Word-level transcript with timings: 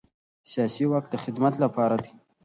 سیاسي 0.51 0.83
واک 0.87 1.05
د 1.09 1.15
خدمت 1.23 1.53
لپاره 1.63 1.95
دی 2.03 2.11